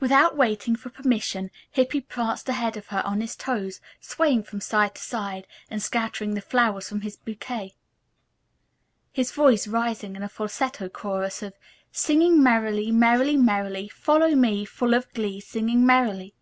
Without 0.00 0.34
waiting 0.34 0.76
for 0.76 0.88
permission 0.88 1.50
Hippy 1.70 2.00
pranced 2.00 2.48
ahead 2.48 2.78
of 2.78 2.86
her 2.86 3.02
on 3.04 3.20
his 3.20 3.36
toes, 3.36 3.82
swaying 4.00 4.44
from 4.44 4.62
side 4.62 4.94
to 4.94 5.02
side 5.02 5.46
and 5.68 5.82
scattering 5.82 6.32
the 6.32 6.40
flowers 6.40 6.88
from 6.88 7.02
his 7.02 7.18
bouquet, 7.18 7.74
his 9.12 9.30
voice 9.30 9.66
rising 9.68 10.16
in 10.16 10.22
a 10.22 10.28
falsetto 10.30 10.88
chorus 10.88 11.42
of: 11.42 11.52
"Singing 11.92 12.42
merrily, 12.42 12.90
merrily, 12.92 13.36
merrily, 13.36 13.86
Follow 13.90 14.34
me, 14.34 14.64
full 14.64 14.94
of 14.94 15.12
glee, 15.12 15.38
Singing 15.38 15.84
merrily." 15.84 16.34